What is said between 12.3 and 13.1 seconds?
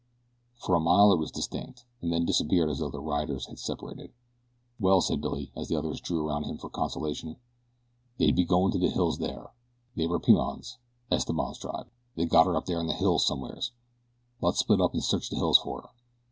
her up there in the